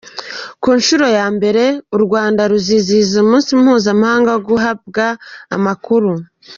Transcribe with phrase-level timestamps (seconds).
[0.61, 1.63] Ku nshuro ya mbere
[1.95, 5.05] u Rwanda ruzizihiza umunsi mpuzamahanga wo guhabwa
[5.55, 6.09] amakuru